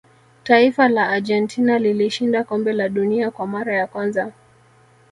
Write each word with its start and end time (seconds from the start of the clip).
taifa 0.43 0.89
la 0.89 1.09
argentina 1.09 1.79
lilishinda 1.79 2.43
kombe 2.43 2.73
la 2.73 2.89
dunia 2.89 3.31
kwa 3.31 3.47
mara 3.47 3.75
ya 3.75 3.87
kwanza 3.87 4.31